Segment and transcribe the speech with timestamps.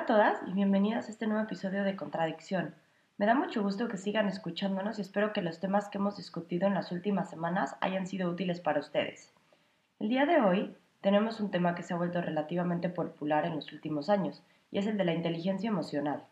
[0.00, 2.74] Hola a todas y bienvenidas a este nuevo episodio de Contradicción.
[3.18, 6.66] Me da mucho gusto que sigan escuchándonos y espero que los temas que hemos discutido
[6.66, 9.30] en las últimas semanas hayan sido útiles para ustedes.
[9.98, 13.70] El día de hoy tenemos un tema que se ha vuelto relativamente popular en los
[13.74, 16.24] últimos años y es el de la inteligencia emocional.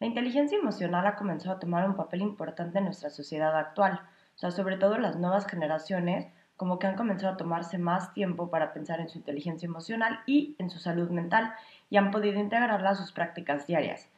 [0.00, 4.00] La inteligencia emocional ha comenzado a tomar un papel importante en nuestra sociedad actual,
[4.36, 6.28] o sea, sobre todo las nuevas generaciones
[6.62, 10.54] como que han comenzado a tomarse más tiempo para pensar en su inteligencia emocional y
[10.60, 11.52] en su salud mental
[11.90, 14.08] y han podido integrarla a sus prácticas diarias.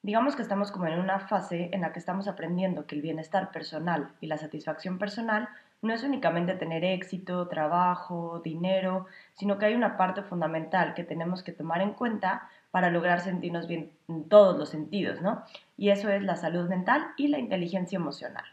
[0.00, 3.50] Digamos que estamos como en una fase en la que estamos aprendiendo que el bienestar
[3.50, 5.48] personal y la satisfacción personal
[5.82, 11.42] no es únicamente tener éxito, trabajo, dinero, sino que hay una parte fundamental que tenemos
[11.42, 15.42] que tomar en cuenta para lograr sentirnos bien en todos los sentidos, ¿no?
[15.76, 18.44] Y eso es la salud mental y la inteligencia emocional.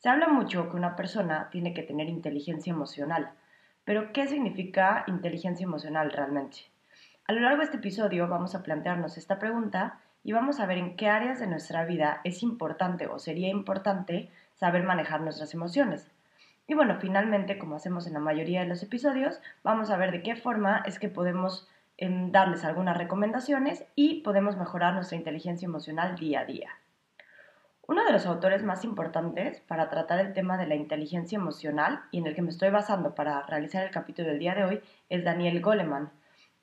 [0.00, 3.32] Se habla mucho que una persona tiene que tener inteligencia emocional,
[3.84, 6.60] pero ¿qué significa inteligencia emocional realmente?
[7.26, 10.78] A lo largo de este episodio vamos a plantearnos esta pregunta y vamos a ver
[10.78, 16.10] en qué áreas de nuestra vida es importante o sería importante saber manejar nuestras emociones.
[16.66, 20.22] Y bueno, finalmente, como hacemos en la mayoría de los episodios, vamos a ver de
[20.22, 26.16] qué forma es que podemos em, darles algunas recomendaciones y podemos mejorar nuestra inteligencia emocional
[26.16, 26.70] día a día.
[27.90, 32.18] Uno de los autores más importantes para tratar el tema de la inteligencia emocional y
[32.18, 35.24] en el que me estoy basando para realizar el capítulo del día de hoy es
[35.24, 36.08] Daniel Goleman.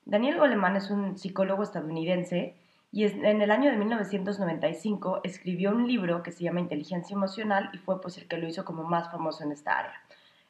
[0.06, 2.54] Daniel Goleman es un psicólogo estadounidense
[2.90, 7.76] y en el año de 1995 escribió un libro que se llama Inteligencia Emocional y
[7.76, 10.00] fue pues el que lo hizo como más famoso en esta área.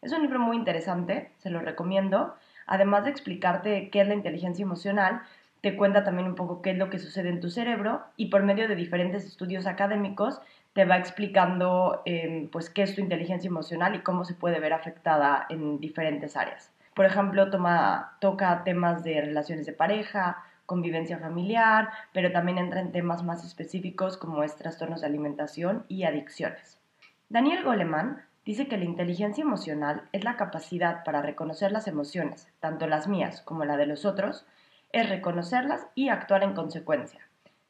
[0.01, 2.37] Es un libro muy interesante, se lo recomiendo.
[2.69, 5.23] Además de explicarte qué es la inteligencia emocional,
[5.61, 8.45] te cuenta también un poco qué es lo que sucede en tu cerebro y por
[8.45, 10.41] medio de diferentes estudios académicos
[10.73, 14.73] te va explicando em, pues qué es tu inteligencia emocional y cómo se puede ver
[14.73, 16.73] afectada en diferentes áreas.
[16.95, 22.93] Por ejemplo, toma, toca temas de relaciones de pareja, convivencia familiar, pero también entra en
[22.93, 26.79] temas más específicos como es trastornos de alimentación y adicciones.
[27.29, 32.87] Daniel Goleman dice que la inteligencia emocional es la capacidad para reconocer las emociones, tanto
[32.87, 34.47] las mías como la de los otros,
[34.93, 37.28] es reconocerlas y actuar en consecuencia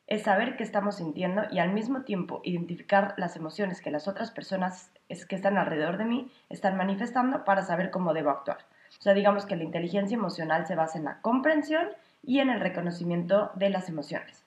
[0.08, 4.30] es saber qué estamos sintiendo y al mismo tiempo identificar las emociones que las otras
[4.30, 4.91] personas
[5.28, 8.58] que están alrededor de mí están manifestando para saber cómo debo actuar.
[8.98, 11.88] O sea, digamos que la inteligencia emocional se basa en la comprensión
[12.22, 14.44] y en el reconocimiento de las emociones.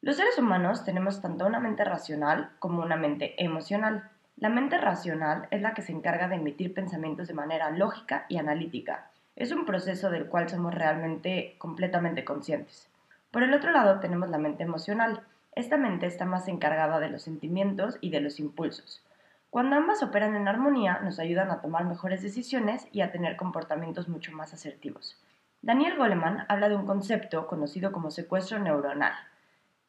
[0.00, 4.10] Los seres humanos tenemos tanto una mente racional como una mente emocional.
[4.36, 8.38] La mente racional es la que se encarga de emitir pensamientos de manera lógica y
[8.38, 9.10] analítica.
[9.34, 12.93] Es un proceso del cual somos realmente completamente conscientes.
[13.34, 15.24] Por el otro lado tenemos la mente emocional.
[15.56, 19.04] Esta mente está más encargada de los sentimientos y de los impulsos.
[19.50, 24.08] Cuando ambas operan en armonía, nos ayudan a tomar mejores decisiones y a tener comportamientos
[24.08, 25.20] mucho más asertivos.
[25.62, 29.14] Daniel Goleman habla de un concepto conocido como secuestro neuronal.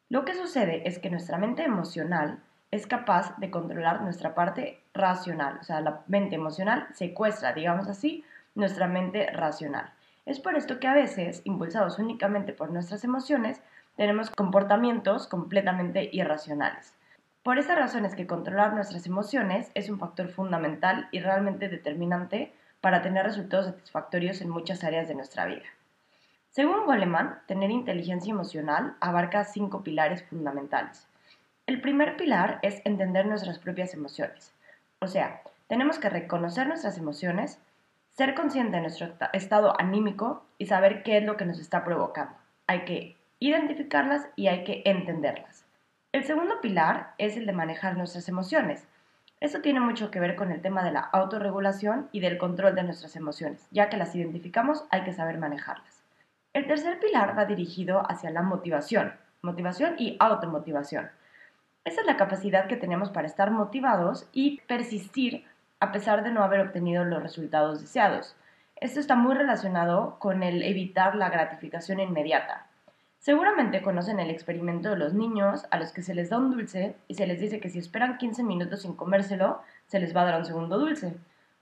[0.08, 2.40] Lo que sucede es que nuestra mente emocional
[2.72, 8.24] es capaz de controlar nuestra parte racional, o sea, la mente emocional secuestra, digamos así,
[8.56, 9.92] nuestra mente racional.
[10.26, 13.62] Es por esto que a veces, impulsados únicamente por nuestras emociones,
[13.96, 16.94] tenemos comportamientos completamente irracionales.
[17.42, 22.52] Por esa razón es que controlar nuestras emociones es un factor fundamental y realmente determinante
[22.80, 25.64] para tener resultados satisfactorios en muchas áreas de nuestra vida.
[26.50, 31.06] Según Goleman, tener inteligencia emocional abarca cinco pilares fundamentales.
[31.66, 34.52] El primer pilar es entender nuestras propias emociones.
[35.00, 37.60] O sea, tenemos que reconocer nuestras emociones,
[38.16, 42.34] ser consciente de nuestro estado anímico y saber qué es lo que nos está provocando.
[42.66, 45.66] Hay que identificarlas y hay que entenderlas.
[46.12, 48.88] El segundo pilar es el de manejar nuestras emociones.
[49.38, 52.84] Esto tiene mucho que ver con el tema de la autorregulación y del control de
[52.84, 53.68] nuestras emociones.
[53.70, 56.02] Ya que las identificamos, hay que saber manejarlas.
[56.54, 59.12] El tercer pilar va dirigido hacia la motivación,
[59.42, 61.10] motivación y automotivación.
[61.84, 65.44] Esa es la capacidad que tenemos para estar motivados y persistir
[65.80, 68.36] a pesar de no haber obtenido los resultados deseados.
[68.76, 72.66] Esto está muy relacionado con el evitar la gratificación inmediata.
[73.18, 76.94] Seguramente conocen el experimento de los niños a los que se les da un dulce
[77.08, 80.26] y se les dice que si esperan 15 minutos sin comérselo, se les va a
[80.26, 81.16] dar un segundo dulce.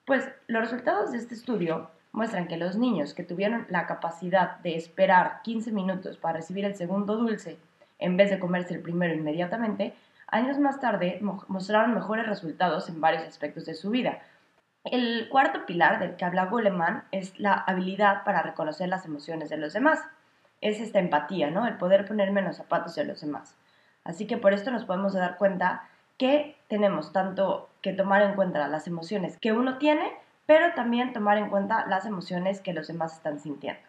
[0.05, 4.77] Pues los resultados de este estudio muestran que los niños que tuvieron la capacidad de
[4.77, 7.59] esperar 15 minutos para recibir el segundo dulce
[7.99, 9.95] en vez de comerse el primero inmediatamente,
[10.27, 14.21] años más tarde mostraron mejores resultados en varios aspectos de su vida.
[14.85, 19.57] El cuarto pilar del que habla Goleman es la habilidad para reconocer las emociones de
[19.57, 20.01] los demás.
[20.61, 21.67] Es esta empatía, ¿no?
[21.67, 23.57] El poder ponerme en los zapatos de los demás.
[24.05, 25.89] Así que por esto nos podemos dar cuenta
[26.19, 30.13] que tenemos tanto que tomar en cuenta las emociones que uno tiene,
[30.47, 33.81] pero también tomar en cuenta las emociones que los demás están sintiendo.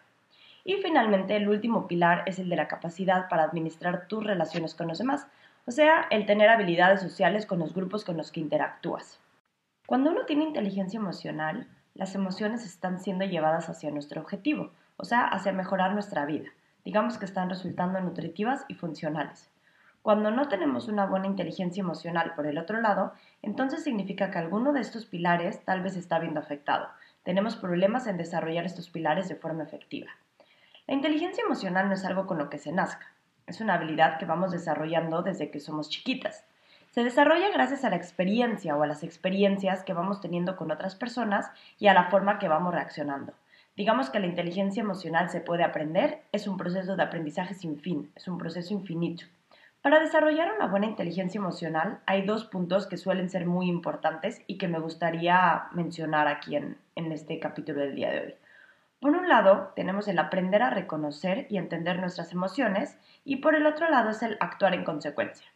[0.64, 4.88] Y finalmente, el último pilar es el de la capacidad para administrar tus relaciones con
[4.88, 5.26] los demás,
[5.66, 9.18] o sea, el tener habilidades sociales con los grupos con los que interactúas.
[9.86, 15.24] Cuando uno tiene inteligencia emocional, las emociones están siendo llevadas hacia nuestro objetivo, o sea,
[15.26, 16.50] hacia mejorar nuestra vida.
[16.84, 19.50] Digamos que están resultando nutritivas y funcionales.
[20.02, 23.12] Cuando no tenemos una buena inteligencia emocional por el otro lado,
[23.42, 26.86] entonces significa que alguno de estos pilares tal vez está viendo afectado.
[27.24, 30.12] Tenemos problemas en desarrollar estos pilares de forma efectiva.
[30.86, 33.15] La inteligencia emocional no es algo con lo que se nazca,
[33.46, 36.44] es una habilidad que vamos desarrollando desde que somos chiquitas.
[36.90, 40.94] Se desarrolla gracias a la experiencia o a las experiencias que vamos teniendo con otras
[40.94, 43.34] personas y a la forma que vamos reaccionando.
[43.76, 48.10] Digamos que la inteligencia emocional se puede aprender, es un proceso de aprendizaje sin fin,
[48.16, 49.26] es un proceso infinito.
[49.82, 54.56] Para desarrollar una buena inteligencia emocional hay dos puntos que suelen ser muy importantes y
[54.56, 58.34] que me gustaría mencionar aquí en, en este capítulo del día de hoy.
[59.00, 63.66] Por un lado, tenemos el aprender a reconocer y entender nuestras emociones y por el
[63.66, 65.46] otro lado es el actuar en consecuencia.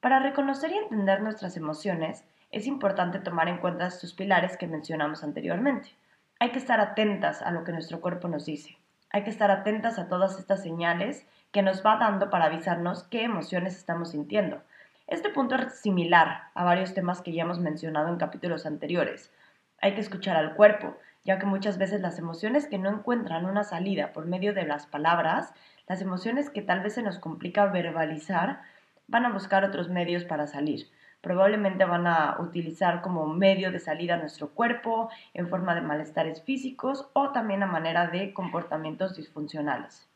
[0.00, 5.24] Para reconocer y entender nuestras emociones, es importante tomar en cuenta estos pilares que mencionamos
[5.24, 5.96] anteriormente.
[6.38, 8.76] Hay que estar atentas a lo que nuestro cuerpo nos dice.
[9.10, 13.24] Hay que estar atentas a todas estas señales que nos va dando para avisarnos qué
[13.24, 14.62] emociones estamos sintiendo.
[15.06, 19.32] Este punto es similar a varios temas que ya hemos mencionado en capítulos anteriores.
[19.80, 20.96] Hay que escuchar al cuerpo,
[21.26, 24.86] ya que muchas veces las emociones que no encuentran una salida por medio de las
[24.86, 25.52] palabras,
[25.88, 28.62] las emociones que tal vez se nos complica verbalizar,
[29.08, 30.88] van a buscar otros medios para salir.
[31.22, 37.08] Probablemente van a utilizar como medio de salida nuestro cuerpo en forma de malestares físicos
[37.12, 40.08] o también a manera de comportamientos disfuncionales.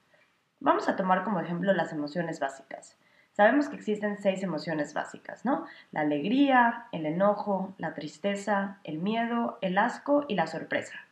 [0.60, 2.96] Vamos a tomar como ejemplo las emociones básicas.
[3.40, 5.64] Sabemos que existen seis emociones básicas, ¿no?
[5.92, 11.06] La alegría, el enojo, la tristeza, el miedo, el asco y la sorpresa.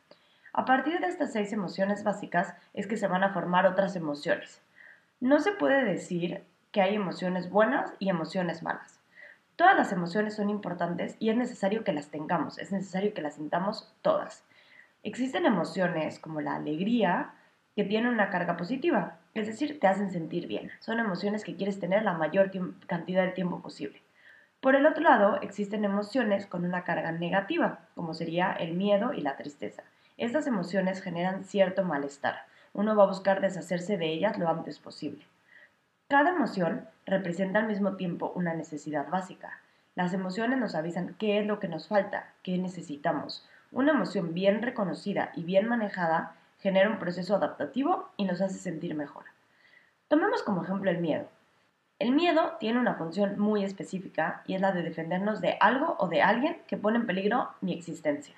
[0.53, 4.61] A partir de estas seis emociones básicas es que se van a formar otras emociones.
[5.21, 9.01] No se puede decir que hay emociones buenas y emociones malas.
[9.57, 13.37] Todas las emociones son importantes y es necesario que las tengamos, es necesario que las
[13.37, 14.45] sintamos todas.
[15.03, 17.31] Existen emociones como la alegría
[17.75, 20.71] que tienen una carga positiva, es decir, te hacen sentir bien.
[20.81, 22.51] Son emociones que quieres tener la mayor
[22.87, 24.03] cantidad de tiempo posible.
[24.61, 29.21] Por el otro lado, existen emociones con una carga negativa, como sería el miedo y
[29.21, 29.85] la tristeza.
[30.17, 32.47] Estas emociones generan cierto malestar.
[32.73, 35.25] Uno va a buscar deshacerse de ellas lo antes posible.
[36.09, 39.61] Cada emoción representa al mismo tiempo una necesidad básica.
[39.95, 43.47] Las emociones nos avisan qué es lo que nos falta, qué necesitamos.
[43.71, 48.95] Una emoción bien reconocida y bien manejada genera un proceso adaptativo y nos hace sentir
[48.95, 49.25] mejor.
[50.09, 51.29] Tomemos como ejemplo el miedo.
[51.99, 56.09] El miedo tiene una función muy específica y es la de defendernos de algo o
[56.09, 58.37] de alguien que pone en peligro mi existencia.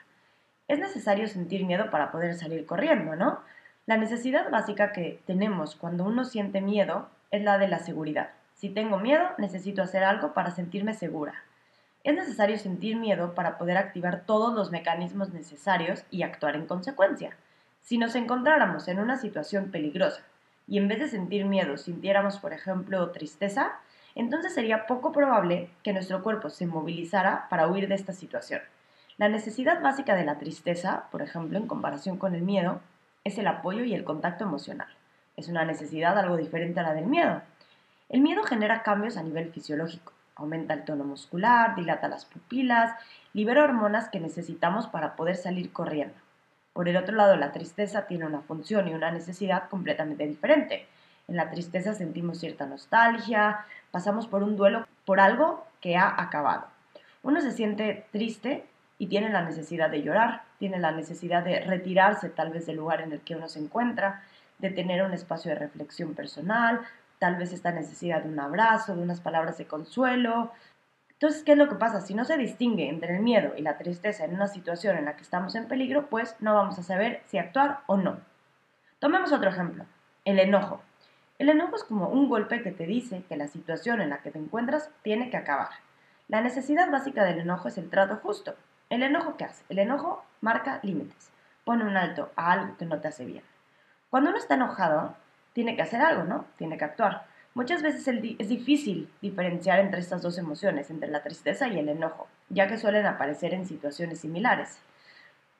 [0.66, 3.40] Es necesario sentir miedo para poder salir corriendo, ¿no?
[3.86, 8.30] La necesidad básica que tenemos cuando uno siente miedo es la de la seguridad.
[8.54, 11.34] Si tengo miedo, necesito hacer algo para sentirme segura.
[12.02, 17.36] Es necesario sentir miedo para poder activar todos los mecanismos necesarios y actuar en consecuencia.
[17.80, 20.22] Si nos encontráramos en una situación peligrosa
[20.68, 23.72] y en vez de sentir miedo sintiéramos, por ejemplo, tristeza,
[24.14, 28.60] entonces sería poco probable que nuestro cuerpo se movilizara para huir de esta situación.
[29.18, 32.80] La necesidad básica de la tristeza, por ejemplo, en comparación con el miedo,
[33.24, 34.88] es el apoyo y el contacto emocional.
[35.36, 37.42] Es una necesidad algo diferente a la del miedo.
[38.08, 40.12] El miedo genera cambios a nivel fisiológico.
[40.36, 42.94] Aumenta el tono muscular, dilata las pupilas,
[43.34, 46.14] libera hormonas que necesitamos para poder salir corriendo.
[46.72, 50.86] Por el otro lado, la tristeza tiene una función y una necesidad completamente diferente.
[51.28, 56.66] En la tristeza sentimos cierta nostalgia, pasamos por un duelo por algo que ha acabado.
[57.22, 58.64] Uno se siente triste
[58.98, 63.00] y tiene la necesidad de llorar, tiene la necesidad de retirarse tal vez del lugar
[63.00, 64.22] en el que uno se encuentra,
[64.58, 66.80] de tener un espacio de reflexión personal,
[67.18, 70.52] tal vez esta necesidad de un abrazo, de unas palabras de consuelo,
[71.20, 72.00] entonces, ¿qué es lo que pasa?
[72.00, 75.16] Si no se distingue entre el miedo y la tristeza en una situación en la
[75.16, 78.20] que estamos en peligro, pues no vamos a saber si actuar o no.
[79.00, 79.84] Tomemos otro ejemplo,
[80.24, 80.80] el enojo.
[81.38, 84.30] El enojo es como un golpe que te dice que la situación en la que
[84.30, 85.68] te encuentras tiene que acabar.
[86.28, 88.54] La necesidad básica del enojo es el trato justo.
[88.88, 89.62] ¿El enojo qué hace?
[89.68, 91.30] El enojo marca límites,
[91.64, 93.44] pone un alto a algo que no te hace bien.
[94.08, 95.14] Cuando uno está enojado,
[95.52, 96.46] tiene que hacer algo, ¿no?
[96.56, 97.26] Tiene que actuar.
[97.54, 102.28] Muchas veces es difícil diferenciar entre estas dos emociones, entre la tristeza y el enojo,
[102.48, 104.80] ya que suelen aparecer en situaciones similares.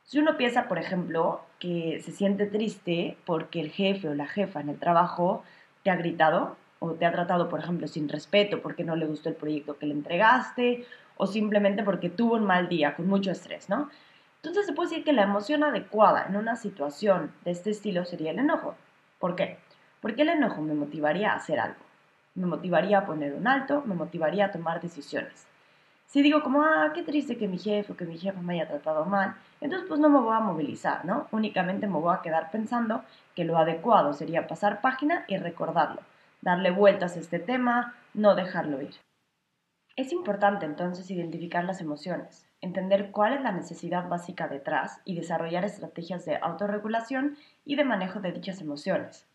[0.04, 4.60] Si uno piensa, por ejemplo, que se siente triste porque el jefe o la jefa
[4.60, 5.42] en el trabajo
[5.82, 9.28] te ha gritado o te ha tratado, por ejemplo, sin respeto porque no le gustó
[9.28, 13.68] el proyecto que le entregaste o simplemente porque tuvo un mal día con mucho estrés,
[13.68, 13.90] ¿no?
[14.36, 18.30] Entonces se puede decir que la emoción adecuada en una situación de este estilo sería
[18.30, 18.74] el enojo.
[19.18, 19.58] ¿Por qué?
[20.00, 21.80] Porque el enojo me motivaría a hacer algo.
[22.34, 25.46] Me motivaría a poner un alto, me motivaría a tomar decisiones.
[26.06, 28.66] Si digo como, ah, qué triste que mi jefe o que mi jefa me haya
[28.66, 31.28] tratado mal, entonces pues no me voy a movilizar, ¿no?
[31.30, 33.04] Únicamente me voy a quedar pensando
[33.36, 36.00] que lo adecuado sería pasar página y recordarlo,
[36.40, 38.96] darle vueltas a este tema, no dejarlo ir.
[39.94, 45.64] Es importante entonces identificar las emociones, entender cuál es la necesidad básica detrás y desarrollar
[45.64, 49.29] estrategias de autorregulación y de manejo de dichas emociones.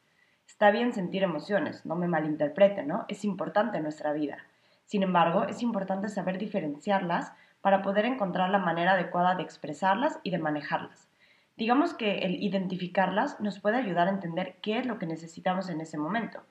[0.48, 3.06] Está bien sentir emociones, no me malinterpreten, ¿no?
[3.08, 4.38] Es importante en nuestra vida.
[4.86, 10.30] Sin embargo, es importante saber diferenciarlas para poder encontrar la manera adecuada de expresarlas y
[10.30, 11.10] de manejarlas.
[11.58, 15.82] Digamos que el identificarlas nos puede ayudar a entender qué es lo que necesitamos en
[15.82, 16.44] ese momento.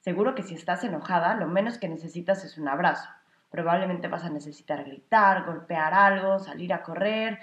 [0.00, 3.08] Seguro que si estás enojada, lo menos que necesitas es un abrazo.
[3.50, 7.40] Probablemente vas a necesitar gritar, golpear algo, salir a correr,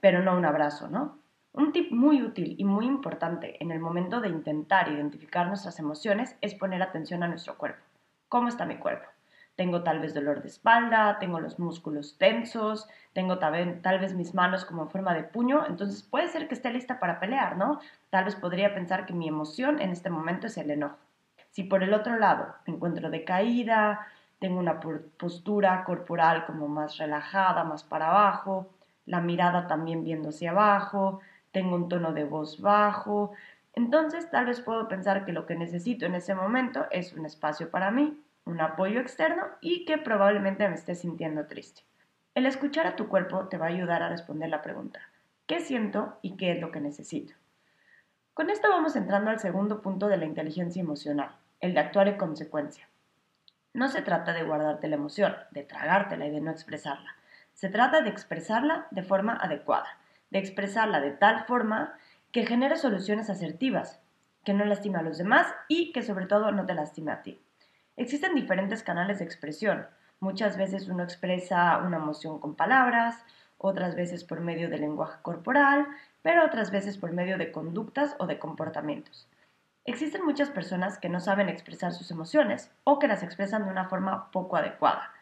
[0.00, 1.18] pero no un abrazo, ¿no?
[1.56, 6.36] Un tip muy útil y muy importante en el momento de intentar identificar nuestras emociones
[6.40, 7.80] es poner atención a nuestro cuerpo.
[8.28, 9.08] ¿Cómo está mi cuerpo?
[9.54, 14.64] Tengo tal vez dolor de espalda, tengo los músculos tensos, tengo tal vez, mis manos
[14.64, 17.78] como en forma de puño, entonces puede ser que esté lista para pelear, ¿no?
[18.10, 20.98] Tal vez podría pensar que mi emoción en este momento es el enojo.
[21.52, 24.08] Si por el otro lado me encuentro decaída,
[24.40, 28.66] tengo una postura corporal como más relajada, más para abajo,
[29.06, 31.20] la mirada también viendo hacia abajo,
[31.54, 33.32] tengo un tono de voz bajo.
[33.72, 37.70] Entonces tal vez puedo pensar que lo que necesito en ese momento es un espacio
[37.70, 41.82] para mí, un apoyo externo y que probablemente me esté sintiendo triste.
[42.34, 45.00] El escuchar a tu cuerpo te va a ayudar a responder la pregunta,
[45.46, 47.32] ¿qué siento y qué es lo que necesito?
[48.34, 52.18] Con esto vamos entrando al segundo punto de la inteligencia emocional, el de actuar en
[52.18, 52.88] consecuencia.
[53.72, 57.14] No se trata de guardarte la emoción, de tragártela y de no expresarla.
[57.52, 59.98] Se trata de expresarla de forma adecuada,
[60.34, 61.94] de expresarla de tal forma
[62.32, 64.00] que genere soluciones asertivas,
[64.44, 67.40] que no lastime a los demás y que sobre todo no te lastime a ti.
[67.96, 69.86] Existen diferentes canales de expresión.
[70.18, 73.24] Muchas veces uno expresa una emoción con palabras,
[73.58, 75.86] otras veces por medio del lenguaje corporal,
[76.22, 79.28] pero otras veces por medio de conductas o de comportamientos.
[79.84, 83.88] Existen muchas personas que no saben expresar sus emociones o que las expresan de una
[83.88, 85.12] forma poco adecuada.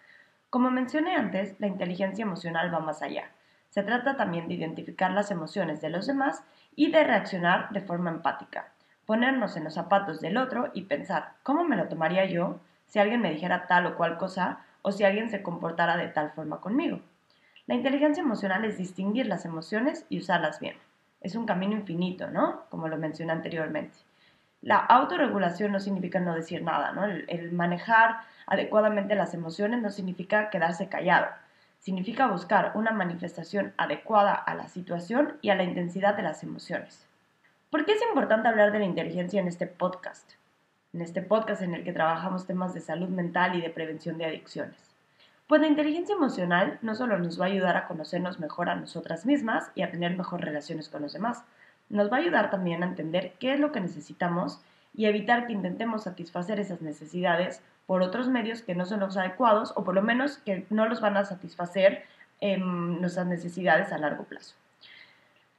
[0.49, 3.31] Como mencioné antes, la inteligencia emocional va más allá.
[3.73, 6.45] Se trata también de identificar las emociones de los demás
[6.77, 8.69] y de reaccionar de forma empática.
[9.07, 13.23] Ponernos en los zapatos del otro y pensar, ¿cómo me lo tomaría yo si alguien
[13.23, 17.01] me dijera tal o cual cosa o si alguien se comportara de tal forma conmigo?
[17.67, 20.77] La inteligencia emocional es distinguir las emociones y usarlas bien.
[21.23, 22.65] Es un camino infinito, ¿no?
[22.69, 23.97] Como lo mencioné anteriormente.
[24.61, 27.07] La autorregulación no significa no decir nada, ¿no?
[27.07, 31.29] El, el manejar adecuadamente las emociones no significa quedarse callado
[31.83, 37.09] significa buscar una manifestación adecuada a la situación y a la intensidad de las emociones.
[37.71, 40.35] ¿Por qué es importante hablar de la inteligencia en este podcast?
[40.93, 44.27] En este podcast en el que trabajamos temas de salud mental y de prevención de
[44.27, 44.77] adicciones.
[45.49, 49.27] Pues la inteligencia emocional no solo nos va a ayudar a conocernos mejor a nosotras
[49.27, 51.43] mismas y a tener mejores relaciones con los demás,
[51.89, 54.61] nos va a ayudar también a entender qué es lo que necesitamos
[54.95, 59.73] y evitar que intentemos satisfacer esas necesidades por otros medios que no son los adecuados
[59.77, 62.05] o por lo menos que no los van a satisfacer
[62.41, 64.57] nuestras necesidades a largo plazo.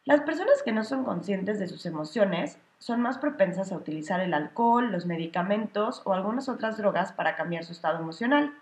[0.05, 4.33] Las personas que no son conscientes de sus emociones son más propensas a utilizar el
[4.33, 8.53] alcohol, los medicamentos o algunas otras drogas para cambiar su estado emocional.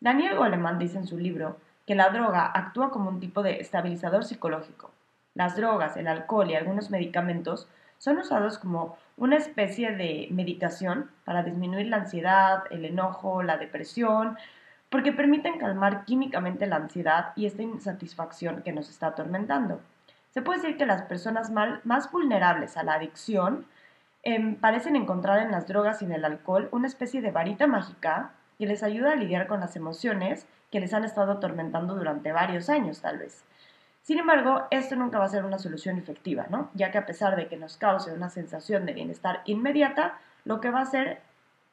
[0.00, 1.56] Daniel Goleman dice en su libro
[1.86, 4.90] que la droga actúa como un tipo de estabilizador psicológico.
[5.32, 7.66] Las drogas, el alcohol y algunos medicamentos
[7.96, 14.36] son usados como una especie de medicación para disminuir la ansiedad, el enojo, la depresión,
[14.90, 19.80] porque permiten calmar químicamente la ansiedad y esta insatisfacción que nos está atormentando.
[20.30, 21.50] Se puede decir que las personas
[21.84, 23.66] más vulnerables a la adicción
[24.24, 28.32] em, parecen encontrar en las drogas y en el alcohol una especie de varita mágica
[28.58, 32.68] que les ayuda a lidiar con las emociones que les han estado atormentando durante varios
[32.68, 33.44] años tal vez.
[34.04, 36.70] Sin embargo, esto nunca va a ser una solución efectiva, ¿no?
[36.74, 40.70] Ya que a pesar de que nos cause una sensación de bienestar inmediata, lo que
[40.70, 41.22] va a hacer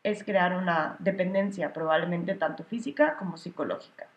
[0.04, 4.08] es crear una dependencia probablemente tanto física como psicológica.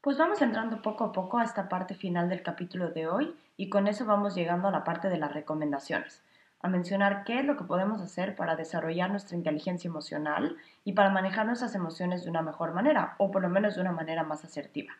[0.00, 3.68] Pues vamos entrando poco a poco a esta parte final del capítulo de hoy y
[3.68, 6.22] con eso vamos llegando a la parte de las recomendaciones
[6.64, 11.10] a mencionar qué es lo que podemos hacer para desarrollar nuestra inteligencia emocional y para
[11.10, 14.46] manejar nuestras emociones de una mejor manera, o por lo menos de una manera más
[14.46, 14.94] asertiva.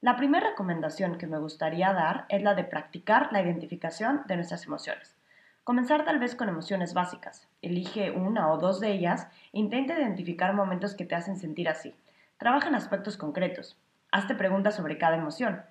[0.00, 4.64] La primera recomendación que me gustaría dar es la de practicar la identificación de nuestras
[4.64, 5.16] emociones.
[5.64, 7.48] Comenzar tal vez con emociones básicas.
[7.62, 11.96] Elige una o dos de ellas e intenta identificar momentos que te hacen sentir así.
[12.38, 13.76] Trabaja en aspectos concretos.
[14.12, 15.62] Hazte preguntas sobre cada emoción.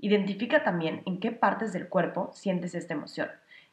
[0.00, 3.30] Identifica también en qué partes del cuerpo sientes esta emoción.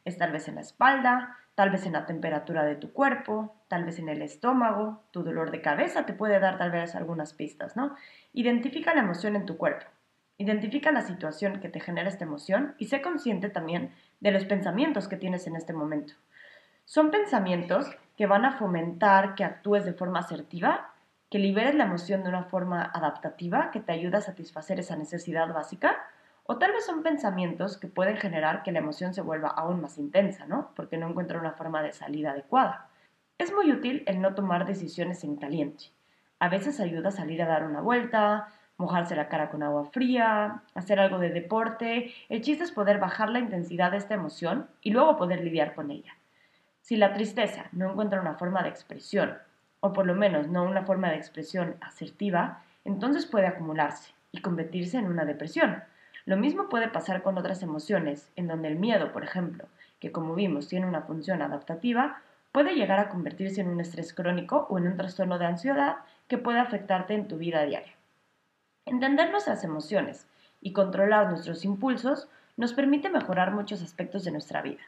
[0.08, 3.84] Es tal vez en la espalda, tal vez en la temperatura de tu cuerpo, tal
[3.84, 7.76] vez en el estómago, tu dolor de cabeza te puede dar tal vez algunas pistas,
[7.76, 7.94] ¿no?
[8.32, 9.84] Identifica la emoción en tu cuerpo.
[10.38, 15.08] Identifica la situación que te genera esta emoción y sé consciente también de los pensamientos
[15.08, 16.14] que tienes en este momento.
[16.86, 20.94] Son pensamientos que van a fomentar que actúes de forma asertiva,
[21.28, 25.52] que liberes la emoción de una forma adaptativa que te ayuda a satisfacer esa necesidad
[25.52, 25.98] básica,
[26.50, 29.98] o tal vez son pensamientos que pueden generar que la emoción se vuelva aún más
[29.98, 30.70] intensa, ¿no?
[30.74, 32.88] Porque no encuentra una forma de salida adecuada.
[33.36, 35.92] Es muy útil el no tomar decisiones en caliente.
[36.38, 40.62] A veces ayuda a salir a dar una vuelta, mojarse la cara con agua fría,
[40.74, 42.14] hacer algo de deporte.
[42.30, 45.90] El chiste es poder bajar la intensidad de esta emoción y luego poder lidiar con
[45.90, 46.16] ella.
[46.80, 49.36] Si la tristeza no encuentra una forma de expresión,
[49.80, 54.96] o por lo menos no una forma de expresión asertiva, entonces puede acumularse y convertirse
[54.96, 55.82] en una depresión
[56.28, 59.64] lo mismo puede pasar con otras emociones, en donde el miedo, por ejemplo,
[59.98, 62.20] que como vimos tiene una función adaptativa,
[62.52, 65.96] puede llegar a convertirse en un estrés crónico o en un trastorno de ansiedad
[66.28, 67.94] que puede afectarte en tu vida diaria.
[68.84, 70.26] Entender nuestras emociones
[70.60, 74.82] y controlar nuestros impulsos nos permite mejorar muchos aspectos de nuestra vida.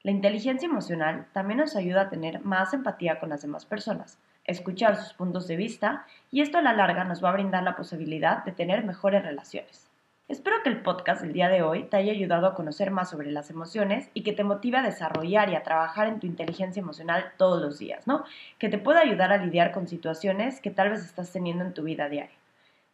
[0.00, 4.96] La inteligencia emocional también nos ayuda a tener más empatía con las demás personas, escuchar
[4.96, 8.42] sus puntos de vista y esto a la larga nos va a brindar la posibilidad
[8.44, 9.85] de tener mejores relaciones.
[10.28, 13.30] Espero que el podcast del día de hoy te haya ayudado a conocer más sobre
[13.30, 17.32] las emociones y que te motive a desarrollar y a trabajar en tu inteligencia emocional
[17.36, 18.24] todos los días, ¿no?
[18.58, 21.84] Que te pueda ayudar a lidiar con situaciones que tal vez estás teniendo en tu
[21.84, 22.34] vida diaria.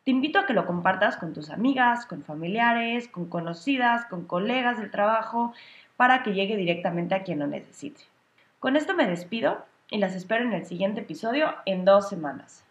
[0.04, 4.78] Te invito a que lo compartas con tus amigas, con familiares, con conocidas, con colegas
[4.78, 5.54] del trabajo,
[5.96, 8.02] para que llegue directamente a quien lo necesite.
[8.60, 12.62] Con esto me despido y las espero en el siguiente episodio en dos semanas.